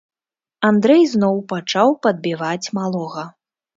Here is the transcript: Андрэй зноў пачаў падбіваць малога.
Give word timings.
Андрэй 0.69 1.03
зноў 1.13 1.35
пачаў 1.53 1.87
падбіваць 2.07 2.71
малога. 2.79 3.23